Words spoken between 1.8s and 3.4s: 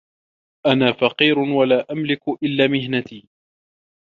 أملك إلاّ مهنتي.